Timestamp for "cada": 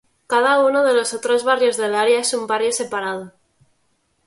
0.25-0.61